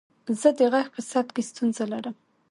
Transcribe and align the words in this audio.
زه 0.39 0.49
د 0.57 0.59
غږ 0.73 0.87
په 0.95 1.01
ثبت 1.09 1.31
کې 1.35 1.43
ستونزه 1.49 1.83
لرم. 1.91 2.15